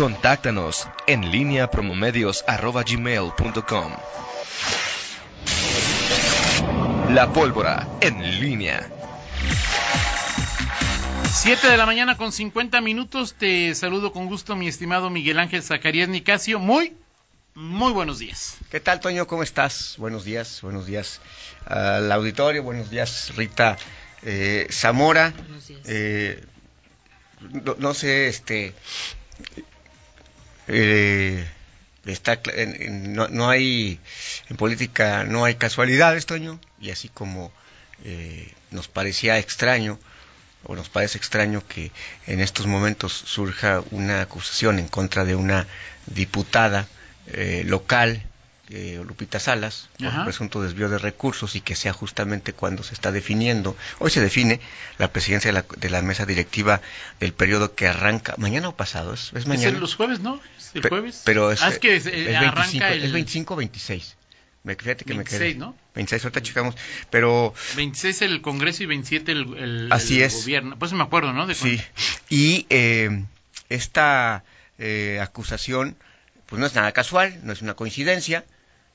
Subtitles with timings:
[0.00, 3.92] Contáctanos en línea promomedios.com.
[7.10, 8.90] La pólvora en línea.
[11.30, 13.34] 7 de la mañana con 50 minutos.
[13.34, 16.58] Te saludo con gusto, mi estimado Miguel Ángel Zacarías Nicasio.
[16.58, 16.96] Muy,
[17.52, 18.56] muy buenos días.
[18.70, 19.26] ¿Qué tal, Toño?
[19.26, 19.96] ¿Cómo estás?
[19.98, 21.20] Buenos días, buenos días
[21.66, 22.62] al auditorio.
[22.62, 23.76] Buenos días, Rita
[24.22, 25.34] eh, Zamora.
[25.36, 25.82] Buenos días.
[25.84, 26.42] Eh,
[27.78, 28.72] no, sé, este.
[30.72, 31.46] Eh,
[32.06, 32.40] está,
[32.90, 34.00] no, no, hay.
[34.48, 36.60] En política no hay casualidades, Toño.
[36.80, 37.52] Y así como
[38.70, 39.98] nos parecía extraño
[40.64, 41.90] o nos parece extraño que
[42.26, 45.66] en estos momentos surja una acusación en contra de una
[46.06, 46.86] diputada
[47.26, 48.22] eh, local,
[48.70, 53.10] eh, Lupita Salas, por presunto desvío de recursos y que sea justamente cuando se está
[53.10, 54.60] definiendo, hoy se define
[54.98, 56.80] la presidencia de la, mesa directiva
[57.18, 59.74] del periodo que arranca, mañana o pasado, es, mañana.
[59.74, 60.40] Es los jueves, ¿no?
[60.74, 61.22] ¿El jueves?
[61.24, 63.04] Pero es, ah, que eh, arranca el...
[63.04, 64.16] es 25 26.
[64.62, 65.58] Me, fíjate que 26, me quedé.
[65.58, 65.74] ¿no?
[65.94, 66.76] 26, ahorita checamos,
[67.10, 67.54] pero...
[67.76, 70.34] 26 el Congreso y 27 el, el, Así es.
[70.34, 70.78] gobierno.
[70.78, 71.52] Pues me acuerdo, ¿no?
[71.54, 71.80] sí,
[72.28, 73.24] y eh,
[73.68, 74.44] esta
[74.78, 75.96] eh, acusación,
[76.46, 78.44] pues no es nada casual, no es una coincidencia,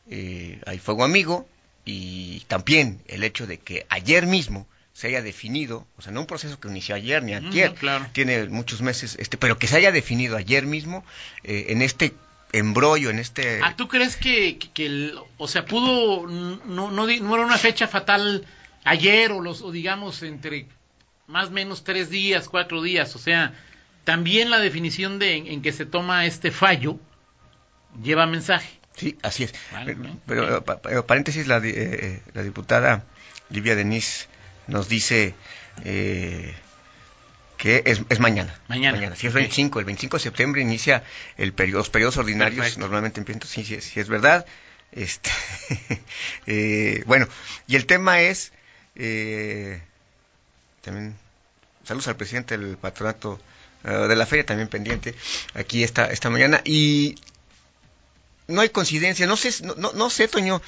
[0.09, 1.47] eh, hay fuego amigo,
[1.85, 6.25] y también el hecho de que ayer mismo se haya definido, o sea, no un
[6.25, 8.07] proceso que inició ayer ni ayer, claro.
[8.13, 11.03] tiene muchos meses, este, pero que se haya definido ayer mismo
[11.43, 12.13] eh, en este
[12.53, 13.59] embrollo en este...
[13.61, 18.45] Ah, ¿tú crees que, que, o sea, pudo, no, no, no, era una fecha fatal
[18.83, 20.67] ayer o, los, o digamos entre
[21.27, 23.53] más o menos tres días, cuatro días, o sea,
[24.03, 26.99] también la definición de en, que se toma este fallo
[28.01, 28.79] lleva mensaje.
[28.95, 29.53] Sí, así es.
[30.25, 33.03] pero, pero, paréntesis, la, eh, la diputada
[33.49, 34.27] Livia Denis
[34.67, 35.35] nos dice...
[35.83, 36.53] Eh,
[37.57, 38.59] que es, es mañana.
[38.67, 39.15] Mañana.
[39.15, 41.03] Si es 25, el 25 de septiembre inicia
[41.37, 44.45] el periodo, los periodos ordinarios, normalmente empiezan, sí, sí, es verdad.
[44.91, 45.29] Este,
[46.47, 47.27] eh, bueno,
[47.67, 48.51] y el tema es,
[48.95, 49.81] eh,
[50.81, 51.17] también,
[51.83, 53.39] saludos al presidente del patronato
[53.83, 55.15] eh, de la feria, también pendiente,
[55.53, 57.15] aquí esta, esta mañana, y
[58.47, 60.61] no hay coincidencia, no sé, no, no, sé, Toño.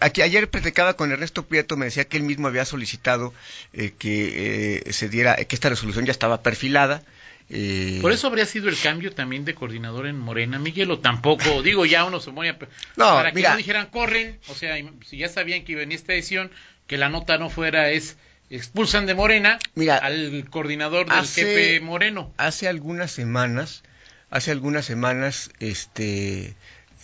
[0.00, 3.34] Aquí ayer platicaba con Ernesto Prieto, me decía que él mismo había solicitado
[3.72, 7.02] eh, que eh, se diera, que esta resolución ya estaba perfilada.
[7.48, 11.62] Eh, Por eso habría sido el cambio también de coordinador en Morena, Miguel, o tampoco,
[11.64, 12.58] digo, ya uno se mueve
[12.96, 16.50] no, para que no dijeran corren, o sea, si ya sabían que venía esta edición,
[16.86, 18.16] que la nota no fuera es
[18.48, 22.32] expulsan de Morena mira, al coordinador del jefe Moreno.
[22.36, 23.82] Hace algunas semanas,
[24.30, 26.54] hace algunas semanas, este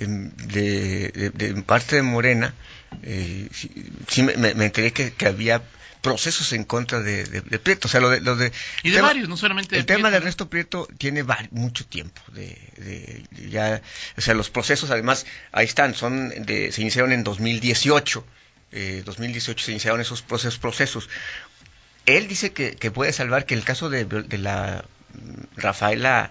[0.07, 2.55] de, de, parte de Morena,
[3.03, 3.49] eh,
[4.09, 5.63] sí, me, enteré que, había
[6.01, 7.25] procesos en contra de,
[7.63, 7.89] Prieto.
[7.89, 8.53] O sea, lo de, lo de
[8.83, 12.21] y de varios, no solamente El tema de Ernesto Prieto tiene mucho tiempo.
[12.33, 13.81] De, ya,
[14.17, 18.25] o sea, los procesos, además, ahí están, son de, se iniciaron en 2018.
[18.73, 20.59] Eh, 2018 se iniciaron esos procesos.
[20.59, 21.09] procesos.
[22.07, 24.07] Él dice que, que puede salvar que el caso de,
[24.39, 24.85] la
[25.57, 26.31] Rafaela,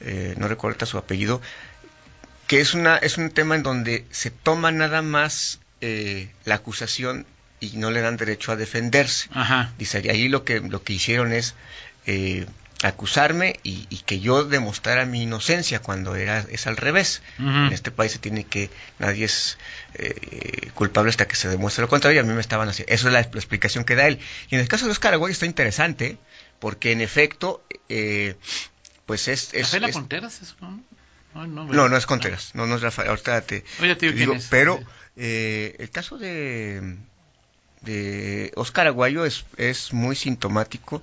[0.00, 1.40] eh, no recuerdo su apellido,
[2.48, 7.26] que es, una, es un tema en donde se toma nada más eh, la acusación
[7.60, 9.28] y no le dan derecho a defenderse.
[9.32, 9.72] Ajá.
[9.78, 11.54] Dice, y ahí lo que, lo que hicieron es
[12.06, 12.46] eh,
[12.82, 17.20] acusarme y, que yo demostrara mi inocencia cuando era es al revés.
[17.38, 19.58] En este país se tiene que, nadie es
[19.94, 22.94] eh, culpable hasta que se demuestre lo contrario y a mí me estaban haciendo.
[22.94, 24.20] Eso es la, explicación que da él.
[24.48, 26.16] Y en el caso de Oscar Aguayo está interesante
[26.60, 27.62] porque en efecto,
[29.04, 29.52] pues es...
[29.52, 30.82] es, es, es no,
[31.34, 34.80] no, es Contreras, no, no es Rafael, ahorita te, Oye, tío, digo, pero
[35.16, 36.96] eh, el caso de,
[37.82, 41.02] de Oscar Aguayo es, es muy sintomático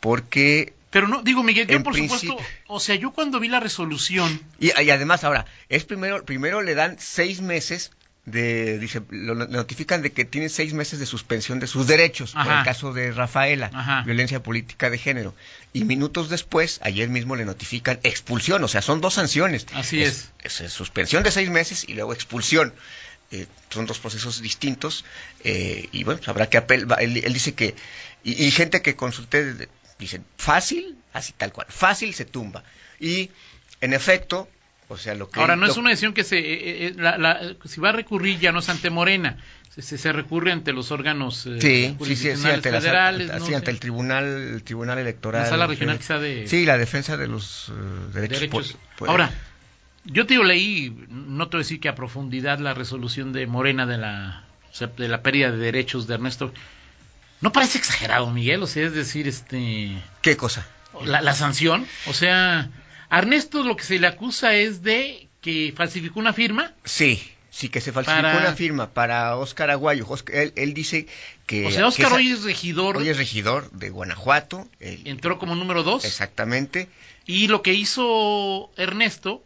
[0.00, 2.36] porque pero no, digo Miguel, yo por supuesto,
[2.66, 4.40] o sea, yo cuando vi la resolución...
[4.58, 7.92] Y, y, además ahora, es primero, primero le dan seis meses
[8.26, 12.52] de, dice, lo, notifican de que tiene seis meses de suspensión de sus derechos, por
[12.52, 15.34] el caso de Rafaela, violencia política de género.
[15.72, 19.66] Y minutos después, ayer mismo le notifican expulsión, o sea, son dos sanciones.
[19.74, 20.30] Así es.
[20.42, 20.72] es.
[20.72, 22.74] suspensión de seis meses y luego expulsión.
[23.32, 25.04] Eh, son dos procesos distintos
[25.44, 26.88] eh, y bueno, pues habrá que apel.
[26.98, 27.76] Él, dice que,
[28.24, 29.68] y, y, gente que consulté,
[30.00, 32.64] dicen, fácil, así tal cual, fácil se tumba.
[32.98, 33.30] Y
[33.80, 34.48] en efecto,
[34.96, 36.38] sea, lo Ahora, no es una decisión que se...
[36.38, 39.36] Eh, eh, la, si va a recurrir ya no es ante Morena,
[39.68, 43.30] se, se recurre ante los órganos eh, sí, sí, sí, ante federales.
[43.30, 45.44] ante el tribunal, el tribunal electoral.
[45.44, 46.48] La sala regional quizá de...
[46.48, 47.72] Sí, la defensa de los
[48.12, 48.76] derechos.
[49.06, 49.30] Ahora,
[50.04, 53.86] yo te leí, no te voy a decir que a profundidad la resolución de Morena
[53.86, 54.44] de la,
[54.96, 56.52] de la pérdida de derechos de Ernesto.
[57.40, 58.60] ¿No parece exagerado, Miguel?
[58.64, 60.02] O sea, es decir, este...
[60.20, 60.66] ¿Qué cosa?
[61.04, 62.68] La, la sanción, o sea
[63.10, 66.74] Ernesto lo que se le acusa es de que falsificó una firma.
[66.84, 70.06] Sí, sí, que se falsificó una firma para Óscar Aguayo.
[70.32, 71.06] él, él, dice
[71.46, 71.66] que...
[71.66, 72.98] O sea, Óscar hoy es regidor.
[72.98, 74.68] Hoy es regidor de Guanajuato.
[74.80, 76.04] entró como número dos.
[76.04, 76.88] Exactamente.
[77.26, 79.42] Y lo que hizo Ernesto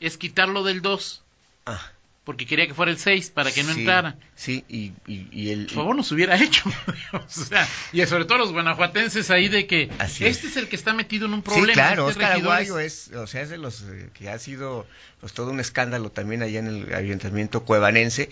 [0.00, 1.22] es quitarlo del dos.
[1.66, 1.93] Ah
[2.24, 4.16] porque quería que fuera el 6 para que no entrara.
[4.34, 5.66] Sí, y, y, el...
[5.66, 6.64] Por favor, nos hubiera hecho.
[7.12, 10.56] o sea, y sobre todo los guanajuatenses ahí de que este es.
[10.56, 11.66] el que está metido en un problema.
[11.66, 14.86] Sí, claro, este Oscar Aguayo es, o sea, es de los eh, que ha sido
[15.20, 18.30] pues todo un escándalo también allá en el ayuntamiento cuevanense.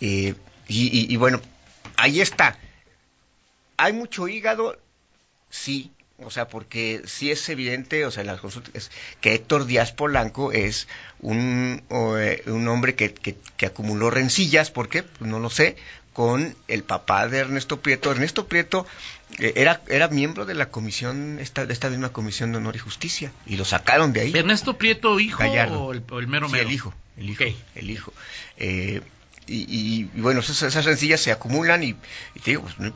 [0.00, 0.34] Eh,
[0.66, 1.40] y, y bueno,
[1.96, 2.58] ahí está.
[3.76, 4.76] ¿Hay mucho hígado?
[5.48, 5.92] Sí,
[6.24, 10.88] o sea, porque sí es evidente, o sea, las consultas, que Héctor Díaz Polanco es
[11.20, 15.04] un, eh, un hombre que, que, acumuló rencillas, ¿por qué?
[15.04, 15.76] Pues no lo sé,
[16.12, 18.10] con el papá de Ernesto Prieto.
[18.10, 18.84] Ernesto Prieto
[19.38, 22.80] eh, era, era miembro de la comisión, esta, de esta misma comisión de honor y
[22.80, 24.32] justicia, y lo sacaron de ahí.
[24.34, 26.66] ¿Ernesto Prieto hijo o el, mero mero?
[26.66, 27.44] el hijo, el hijo,
[27.76, 28.12] el hijo.
[28.56, 29.02] Eh,
[29.50, 31.96] y, bueno, esas, rencillas se acumulan y,
[32.34, 32.92] y te digo, pues,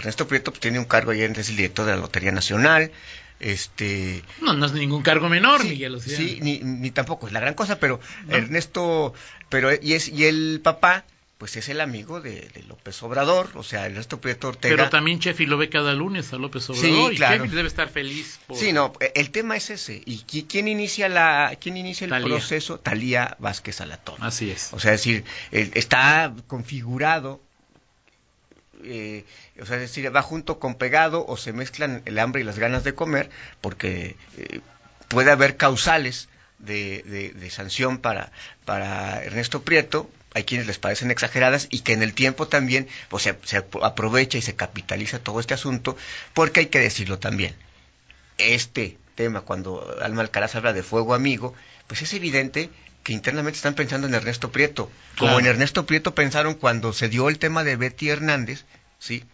[0.00, 2.90] Ernesto Prieto pues, tiene un cargo ahí, es el director de la Lotería Nacional.
[3.38, 6.00] Este, no, no es ningún cargo menor, Miguel.
[6.00, 9.14] Sí, ni, tampoco es la gran cosa, pero Ernesto,
[9.48, 11.04] pero y es y el papá,
[11.38, 14.76] pues es el amigo de, López Obrador, o sea, Ernesto Prieto Ortega.
[14.76, 17.46] Pero también Chefi lo ve cada lunes a López Obrador sí, claro.
[17.46, 18.40] y debe estar feliz.
[18.54, 20.02] Sí, no, el tema es ese.
[20.04, 22.78] ¿Y quién inicia la, quién inicia el proceso?
[22.78, 24.16] Talía Vázquez Alatón.
[24.20, 24.70] Así es.
[24.74, 27.40] O sea, es decir, está configurado
[28.84, 29.24] eh,
[29.60, 32.58] o sea, es decir, va junto con pegado o se mezclan el hambre y las
[32.58, 33.30] ganas de comer,
[33.60, 34.60] porque eh,
[35.08, 36.28] puede haber causales
[36.58, 38.32] de, de, sanción para,
[38.64, 43.24] para Ernesto Prieto, hay quienes les parecen exageradas y que en el tiempo también pues,
[43.24, 45.96] se, se, aprovecha y se capitaliza todo este asunto,
[46.34, 47.54] porque hay que decirlo también.
[48.38, 51.54] Este tema, cuando Alma Alcaraz habla de fuego amigo,
[51.86, 52.70] pues es evidente
[53.10, 57.28] que internamente están pensando en Ernesto Prieto, como en Ernesto Prieto pensaron cuando se dio
[57.28, 58.66] el tema de Betty Hernández,
[59.00, 59.24] ¿sí?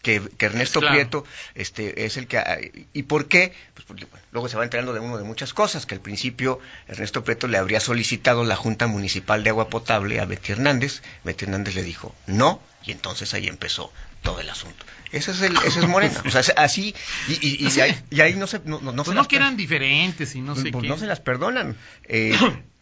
[0.00, 1.24] Que, Ernesto Prieto
[1.56, 2.86] este, es el que...
[2.92, 3.52] ¿Y por qué?
[3.74, 7.24] Pues porque luego se va enterando de uno de muchas cosas, que al principio Ernesto
[7.24, 11.74] Prieto le habría solicitado la Junta Municipal de Agua Potable a Betty Hernández, Betty Hernández
[11.74, 13.92] le dijo no, y entonces ahí empezó
[14.22, 14.86] todo el asunto.
[15.10, 16.22] Ese es, el, ese es Morena.
[16.24, 16.94] O sea, así,
[17.26, 18.60] y, y, ahí, no se...
[18.60, 20.88] No, no, pues que eran diferentes y no sé pues qué.
[20.88, 21.76] no se las perdonan.
[22.04, 22.38] Eh,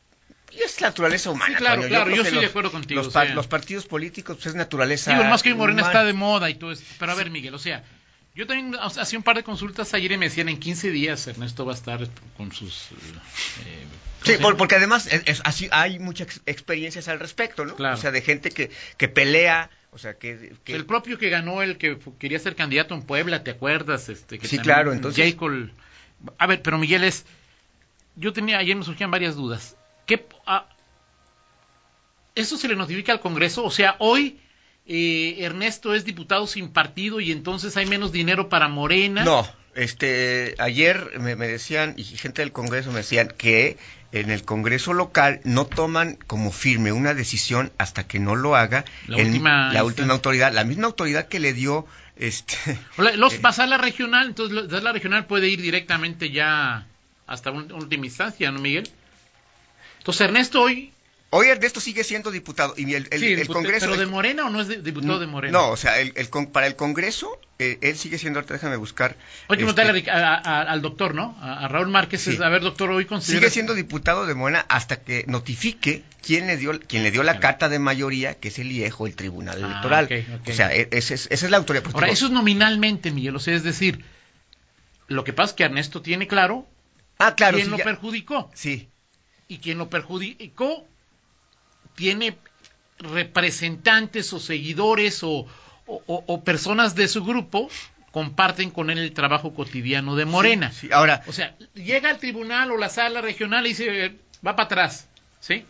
[0.56, 1.56] y es naturaleza humana.
[1.56, 3.03] claro, claro, yo, estoy de acuerdo contigo.
[3.03, 5.12] Los, partidos políticos, pues es naturaleza.
[5.12, 6.85] Digo, más que Morena está de moda y todo esto.
[6.99, 7.85] Pero a ver, Miguel, o sea,
[8.35, 11.65] yo también hacía un par de consultas ayer y me decían en 15 días Ernesto
[11.65, 12.89] va a estar con sus.
[12.91, 13.85] Eh,
[14.25, 17.77] sí, porque además es, así hay muchas experiencias al respecto, ¿no?
[17.77, 17.95] Claro.
[17.95, 19.71] O sea, de gente que, que pelea.
[19.93, 23.53] O sea, que, El propio que ganó, el que quería ser candidato en Puebla, ¿te
[23.53, 24.09] acuerdas?
[24.09, 25.37] Este, que sí, claro, entonces.
[26.39, 27.25] A ver, pero Miguel es.
[28.17, 29.77] Yo tenía, ayer me surgían varias dudas.
[30.06, 30.67] ¿Qué, ah,
[32.35, 33.65] ¿Eso se le notifica al Congreso?
[33.65, 34.41] O sea, hoy
[34.87, 39.25] eh, Ernesto es diputado sin partido y entonces hay menos dinero para Morena.
[39.25, 43.77] No, este, ayer me, decían, y gente del Congreso me decían que
[44.12, 48.85] en el Congreso local no toman como firme una decisión hasta que no lo haga
[49.09, 51.87] la, última, la última autoridad, la misma autoridad que le dio
[52.17, 52.56] este
[53.17, 56.87] los eh, a la regional, entonces la regional puede ir directamente ya
[57.27, 58.89] hasta última instancia, ¿no, Miguel?
[60.05, 60.93] Entonces Ernesto hoy
[61.37, 63.87] Hoy Ernesto sigue siendo diputado y el, el, Congreso...
[63.87, 65.58] ¿Pero de Morena o no es diputado de Morena?
[65.58, 66.13] No, o sea, el,
[66.53, 68.41] para el Congreso eh, él sigue siendo...
[68.43, 69.17] Déjame buscar...
[69.49, 71.37] Oye, que este, al doctor, ¿no?
[71.41, 72.39] A, Raúl Márquez.
[72.39, 73.41] a ver, doctor, hoy considera...
[73.41, 77.41] Sigue siendo diputado de Morena hasta que notifique quién le dio, quién le dio la
[77.41, 80.27] carta de mayoría, que es el IEJO, el Tribunal ah, Electoral.
[80.49, 81.82] O sea, e, esa es, esa es la autoridad.
[81.82, 83.34] Pues, Ahora, eso es nominalmente, Miguel.
[83.34, 84.05] O sea, es decir,
[85.08, 86.65] lo que pasa es que Ernesto tiene claro...
[87.19, 87.56] Ah, claro.
[87.56, 88.53] ¿Quién lo perjudicó?
[88.55, 88.89] Sí.
[89.48, 90.86] Y quien lo perjudicó
[91.94, 92.36] tiene
[92.98, 95.46] representantes o seguidores o,
[96.44, 97.69] personas de su grupo
[98.10, 100.72] comparten con él el trabajo cotidiano de Morena.
[100.93, 105.08] ahora, o sea, llega al tribunal o la sala regional y dice, va para atrás,
[105.41, 105.65] ¿sí?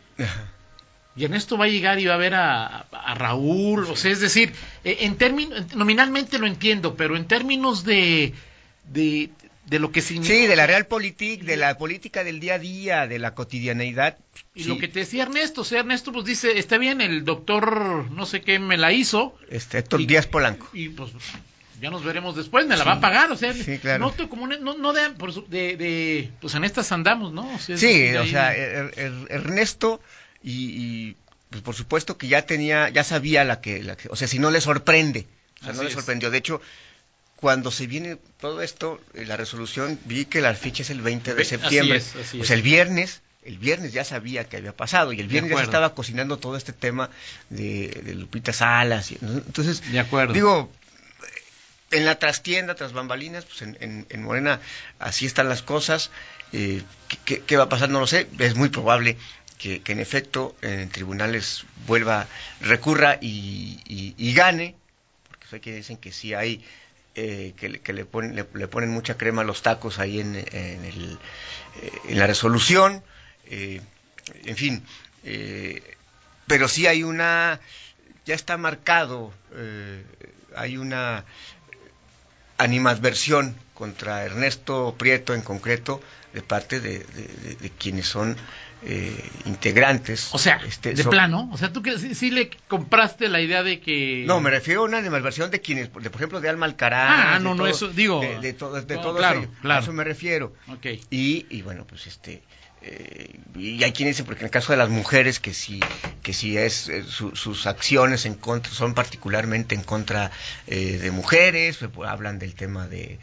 [1.17, 4.21] Y en esto va a llegar y va a ver a, Raúl, o sea, es
[4.21, 4.53] decir,
[4.83, 8.35] e, en términos, nominalmente lo entiendo, pero en términos de,
[8.91, 9.31] de,
[9.67, 10.35] de lo que significa.
[10.35, 14.19] Sí, de la realpolitik, de la política del día a día, de la cotidianeidad.
[14.55, 18.11] Y lo que te decía Ernesto, o sea, Ernesto pues dice, está bien, el doctor
[18.11, 19.37] no sé qué me la hizo.
[19.51, 20.69] Este, Héctor Díaz Polanco.
[20.73, 21.13] Y pues
[21.81, 24.15] ya nos veremos después, me la va a pagar, o sea, sí, claro.
[24.17, 25.11] no, como no, no de,
[25.51, 27.47] de, pues en estas andamos, ¿no?
[27.59, 30.01] sí, o sea, er, er, Ernesto
[30.43, 31.17] y,
[31.51, 34.39] pues por supuesto que ya tenía, ya sabía la que, la que o sea, si
[34.39, 35.27] no le sorprende,
[35.61, 36.31] o sea, no le sorprendió.
[36.31, 36.61] De hecho,
[37.45, 41.35] cuando se viene todo esto, eh, la resolución, vi que la fecha es el 20
[41.35, 41.99] de septiembre.
[41.99, 42.47] Así es, así es.
[42.47, 45.65] Sea, el viernes, el viernes ya sabía que había pasado y el viernes ya se
[45.65, 47.11] estaba cocinando todo este tema
[47.51, 49.13] de, Lupita Salas.
[49.13, 50.33] entonces, de acuerdo.
[50.33, 50.73] digo,
[51.91, 54.61] en la trastienda, tras bambalinas, pues en, en, Morena
[54.99, 56.11] así están las cosas.
[56.55, 56.81] Eh,
[57.27, 57.91] ¿qué, va a pasar?
[57.91, 58.27] No lo sé.
[58.39, 59.19] Es muy probable
[59.59, 62.27] que, en efecto en tribunales vuelva,
[62.63, 64.77] recurra y, gane,
[65.29, 66.65] porque sé que dicen que sí hay,
[67.15, 71.19] eh, que, le, ponen, le, ponen mucha crema a los tacos ahí en, en, el,
[71.81, 73.03] eh, en la resolución,
[73.47, 74.83] en fin,
[76.47, 77.61] pero sí hay una,
[78.25, 79.33] ya está marcado,
[80.57, 81.25] hay una
[82.59, 86.01] animadversión contra Ernesto Prieto en concreto
[86.33, 87.05] de parte de,
[87.79, 88.37] quienes son
[88.83, 90.31] eh, integrantes.
[90.33, 93.81] O sea, este, de plano, o sea, tú que sí, le compraste la idea de
[93.81, 94.25] que...
[94.27, 97.11] No, me refiero a una animadversión de quienes, de, por ejemplo, de Alma Alcaraz.
[97.11, 98.21] Ah, no, no, eso, digo...
[98.21, 99.81] De, todo, de todo claro, claro.
[99.81, 100.53] A eso me refiero.
[100.69, 101.01] Okay.
[101.11, 102.43] Y, y bueno, pues este
[102.87, 105.81] eh, y hay quien dice, porque en el caso de las mujeres, que si,
[106.23, 110.31] que si es eh, sus acciones en contra, son particularmente en contra
[110.67, 113.19] eh, de mujeres, pues, hablan del tema de,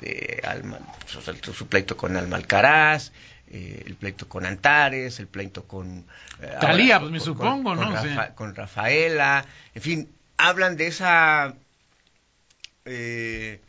[0.00, 3.12] de Alma, su, pleito con Alma Alcaraz,
[3.54, 6.04] el pleito con Antares, el pleito con...
[6.60, 7.94] Talía, pues me supongo, ¿no?
[8.34, 9.44] Con Rafaela,
[9.74, 11.54] en fin, hablan de esa...
[12.84, 13.60] Eh,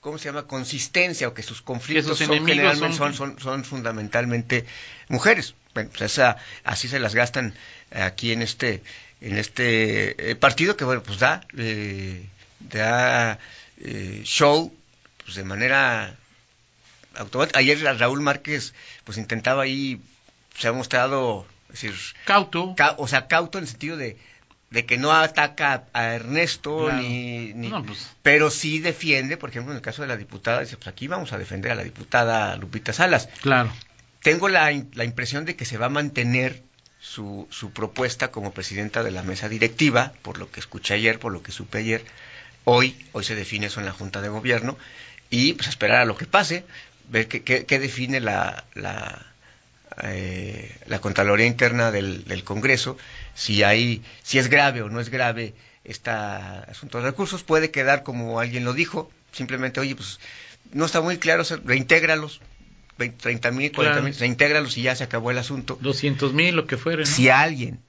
[0.00, 0.46] ¿cómo se llama?
[0.46, 3.38] consistencia o que sus conflictos son generalmente son...
[3.38, 4.66] Son, fundamentalmente
[5.08, 5.54] mujeres.
[5.74, 7.54] Bueno, pues esa, así se las gastan
[7.90, 8.82] aquí en este
[9.22, 12.26] en este eh, partido que bueno pues da eh,
[12.58, 13.38] da
[13.78, 14.74] eh, show
[15.24, 16.16] pues de manera
[17.54, 20.00] Ayer Raúl Márquez pues intentaba ahí
[20.56, 24.16] se ha mostrado decir cauto, o sea cauto en el sentido de
[24.72, 27.52] de que no ataca a Ernesto ni,
[27.86, 28.10] pues.
[28.22, 31.32] pero sí defiende, por ejemplo, en el caso de la diputada, dice, pues aquí vamos
[31.34, 33.28] a defender a la diputada Lupita Salas.
[33.42, 33.70] Claro.
[34.22, 36.62] Tengo la, la impresión de que se va a mantener
[37.00, 41.32] su, su propuesta como presidenta de la mesa directiva, por lo que escuché ayer, por
[41.32, 42.04] lo que supe ayer.
[42.64, 44.78] Hoy, hoy se define eso en la Junta de Gobierno
[45.28, 46.64] y pues esperar a lo que pase,
[47.12, 49.24] ver qué, qué, define la, la,
[50.02, 52.96] eh, la Contraloría Interna del, del Congreso
[53.34, 55.54] si hay, si es grave o no es grave
[55.84, 60.20] este asunto de recursos, puede quedar como alguien lo dijo, simplemente, oye, pues
[60.72, 62.40] no está muy claro, reintégralos,
[62.96, 65.78] 30 mil, 40 mil, reintégralos y ya se acabó el asunto.
[65.80, 67.04] 200 mil, lo que fuera.
[67.04, 67.80] Si alguien,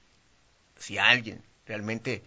[0.78, 2.22] si alguien realmente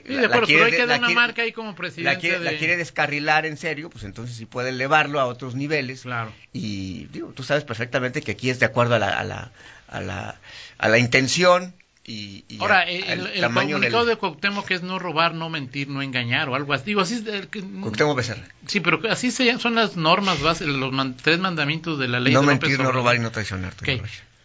[0.00, 2.38] se, sí, la, quiere, pero hay que dar una marca ahí como presidente.
[2.38, 6.02] La quiere, descarrilar en serio, pues entonces sí puede elevarlo a otros niveles.
[6.02, 6.32] Claro.
[6.52, 9.52] Y digo, tú sabes perfectamente que aquí es de acuerdo a la, a la,
[9.88, 10.40] a la,
[10.78, 15.48] a la intención y, Ahora, el, el comunicado de Cuauhtémoc que es no robar, no
[15.48, 16.86] mentir, no engañar o algo así.
[16.86, 17.24] Digo, así
[17.80, 18.42] Cuauhtémoc Becerra.
[18.66, 22.32] Sí, pero así se, son las normas, los tres mandamientos de la ley.
[22.32, 23.74] No mentir, no robar y no traicionar.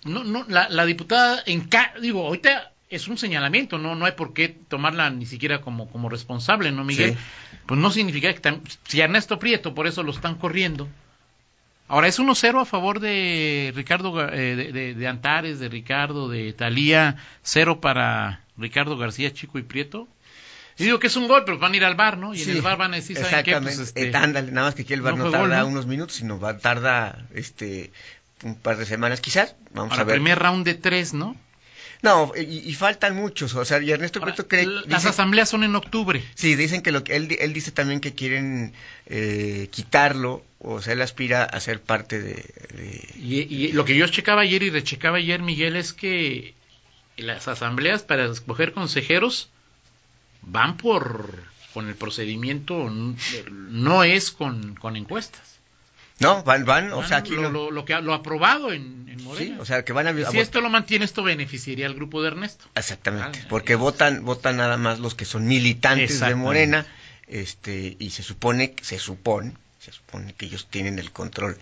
[0.04, 1.68] No, no, la, la diputada, en
[2.00, 6.10] digo, ahorita es un señalamiento, no no hay por qué tomarla ni siquiera como, como
[6.10, 7.18] responsable, ¿no, Miguel?
[7.66, 10.88] Pues no significa que si Ernesto Prieto por eso lo están corriendo,
[11.90, 17.80] Ahora es 1-0 a favor de Ricardo, eh, de, Antares, de Ricardo, de Talía, cero
[17.80, 20.08] para Ricardo García, Chico y Prieto.
[20.78, 22.36] Y digo que es un gol, pero van a ir al bar, ¿no?
[22.36, 23.58] Y en el bar van a decir, ¿saben qué?
[23.62, 27.26] Pues, este, nada más que aquí el bar no, tarda unos minutos, sino va, tarda
[27.34, 27.92] este,
[28.44, 29.56] un par de semanas quizás.
[29.72, 30.16] Vamos a ver.
[30.16, 31.38] primer round de tres, ¿no?
[32.02, 34.66] No, y, faltan muchos, o sea, y Ernesto Prieto cree...
[34.88, 36.24] Las asambleas son en octubre.
[36.36, 38.74] Sí, dicen que lo que él, él dice también que quieren
[39.08, 42.46] eh, quitarlo, o sea, él aspira a ser parte de...
[43.16, 46.54] Y, lo que yo checaba ayer y rechecaba ayer, Miguel, es que
[47.18, 49.50] las asambleas para escoger consejeros
[50.42, 51.34] van por...
[51.74, 55.57] con el procedimiento, no es con, con encuestas.
[56.20, 59.56] No, van, van, o sea, aquí lo, lo, que lo aprobado en, en Morena.
[59.56, 62.30] Sí, o sea, que van a, si esto lo mantiene, esto beneficiaría al grupo de
[62.30, 62.66] Ernesto.
[62.74, 66.88] Exactamente, porque votan, votan nada más los que son militantes de Morena,
[67.28, 71.58] este, y se supone, se supone, se supone que ellos tienen el control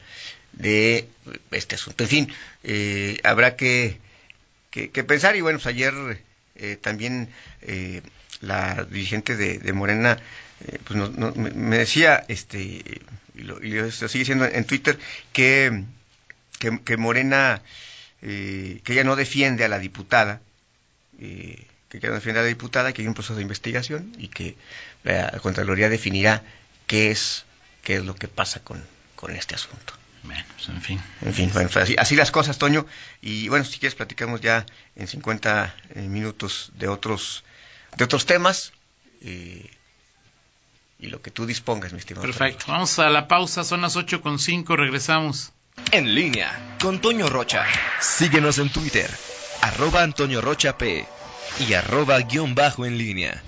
[0.53, 1.09] de
[1.51, 2.03] este asunto.
[2.05, 2.33] En fin,
[2.63, 4.00] eh, habrá que,
[4.71, 5.93] que, pensar y bueno, pues ayer
[6.55, 7.29] eh, también
[7.62, 8.01] eh,
[8.39, 10.17] la dirigente de, de Morena
[10.62, 12.59] eh, pues no, me, decía, este,
[13.33, 13.59] y lo,
[13.91, 14.97] sigue diciendo en Twitter,
[15.33, 15.83] que,
[16.59, 17.62] que, Morena,
[18.21, 20.41] eh, que ella no defiende a la diputada,
[21.19, 24.29] eh, que ella no defiende a la diputada, que hay un proceso de investigación y
[24.29, 24.55] que
[25.03, 26.41] la Contraloría definirá
[26.88, 27.45] qué es,
[27.83, 28.83] qué es lo que pasa con,
[29.15, 29.93] con este asunto.
[30.24, 31.01] Bueno, pues en fin.
[31.21, 32.88] En fin, bueno, pues así, así, las cosas, Toño.
[33.21, 37.43] Y bueno, si quieres platicamos ya en 50 minutos de otros,
[37.95, 38.71] de otros temas.
[39.21, 39.69] Eh,
[40.99, 42.25] y lo que tú dispongas, mi estimado.
[42.25, 42.65] Perfecto.
[42.67, 45.51] Vamos a la pausa, son las 8 con 5, regresamos.
[45.91, 47.65] En línea con Toño Rocha.
[47.99, 49.09] Síguenos en Twitter,
[49.61, 51.05] arroba Antonio Rocha P
[51.67, 53.43] y arroba guion bajo en línea.